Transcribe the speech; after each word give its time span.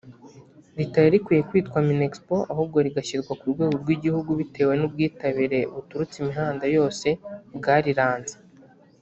ritari 0.77 1.09
rikwiye 1.13 1.41
kwitwa 1.49 1.77
‘Mini 1.87 2.05
Expo’ 2.09 2.35
ahubwo 2.53 2.77
rigashyirwa 2.85 3.33
ku 3.39 3.45
rwego 3.53 3.75
rw’igihugu 3.83 4.31
bitewe 4.39 4.73
n’ubwitabire 4.77 5.59
buturutse 5.73 6.15
imihanda 6.23 6.65
yose 6.75 7.07
bwariranze 7.57 8.35